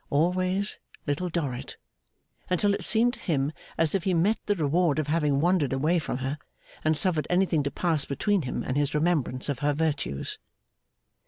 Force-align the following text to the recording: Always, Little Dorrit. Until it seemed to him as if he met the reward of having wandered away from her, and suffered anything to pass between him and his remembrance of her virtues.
Always, 0.09 0.79
Little 1.05 1.29
Dorrit. 1.29 1.77
Until 2.49 2.73
it 2.73 2.83
seemed 2.83 3.13
to 3.13 3.19
him 3.19 3.51
as 3.77 3.93
if 3.93 4.03
he 4.03 4.15
met 4.15 4.39
the 4.47 4.55
reward 4.55 4.97
of 4.97 5.05
having 5.05 5.39
wandered 5.39 5.73
away 5.73 5.99
from 5.99 6.17
her, 6.25 6.39
and 6.83 6.97
suffered 6.97 7.27
anything 7.29 7.61
to 7.61 7.69
pass 7.69 8.03
between 8.03 8.41
him 8.41 8.63
and 8.63 8.75
his 8.77 8.95
remembrance 8.95 9.47
of 9.47 9.59
her 9.59 9.73
virtues. 9.73 10.39